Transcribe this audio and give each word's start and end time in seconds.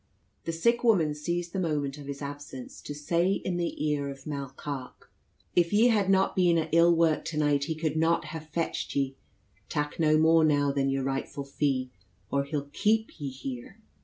The 0.45 0.51
sick 0.51 0.83
woman 0.83 1.13
seized 1.13 1.53
the 1.53 1.59
moment 1.59 1.99
of 1.99 2.07
his 2.07 2.23
absence 2.23 2.81
to 2.81 2.95
say 2.95 3.33
in 3.33 3.57
the 3.57 3.87
ear 3.87 4.09
of 4.09 4.25
Mall 4.25 4.49
Carke: 4.49 5.11
"If 5.55 5.71
ye 5.71 5.89
had 5.89 6.09
not 6.09 6.35
been 6.35 6.57
at 6.57 6.69
ill 6.71 6.91
work 6.95 7.23
tonight, 7.23 7.65
he 7.65 7.75
could 7.75 7.95
not 7.95 8.25
hev 8.25 8.49
fetched 8.49 8.95
ye. 8.95 9.15
Tak 9.69 9.99
no 9.99 10.17
more 10.17 10.43
now 10.43 10.71
than 10.71 10.89
your 10.89 11.03
rightful 11.03 11.43
fee, 11.43 11.91
or 12.31 12.45
he'll 12.45 12.71
keep 12.73 13.19
ye 13.21 13.29
here." 13.29 13.77